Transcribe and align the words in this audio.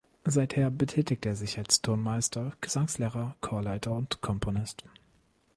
Seither 0.27 0.71
betätigt 0.71 1.27
er 1.27 1.35
sich 1.35 1.59
als 1.59 1.83
Tonmeister, 1.83 2.53
Gesangslehrer, 2.59 3.35
Chorleiter 3.41 3.91
und 3.91 4.19
Komponist. 4.19 4.83